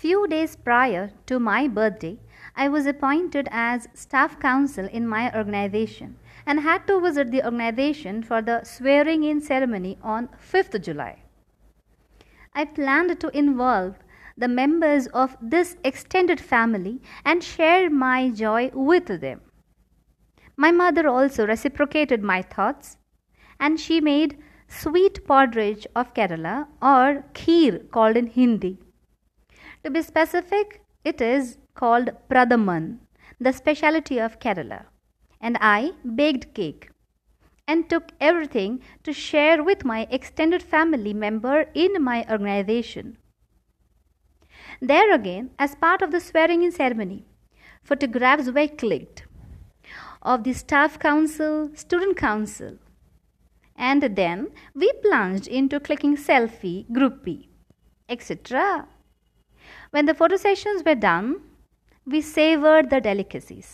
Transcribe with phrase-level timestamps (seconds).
[0.00, 2.18] Few days prior to my birthday,
[2.56, 8.22] I was appointed as staff council in my organization and had to visit the organization
[8.22, 11.24] for the swearing in ceremony on 5th July.
[12.54, 13.96] I planned to involve
[14.38, 19.42] the members of this extended family and share my joy with them.
[20.56, 22.96] My mother also reciprocated my thoughts
[23.58, 28.78] and she made sweet porridge of Kerala or kheer called in Hindi.
[29.82, 32.98] To be specific, it is called Pradaman,
[33.40, 34.84] the specialty of Kerala.
[35.40, 36.90] And I baked cake
[37.66, 43.16] and took everything to share with my extended family member in my organization.
[44.82, 47.24] There again, as part of the swearing in ceremony,
[47.82, 49.26] photographs were clicked
[50.20, 52.76] of the staff council, student council,
[53.76, 57.48] and then we plunged into clicking selfie, groupie,
[58.10, 58.86] etc.
[59.90, 61.40] When the photo sessions were done,
[62.06, 63.68] we savored the delicacies.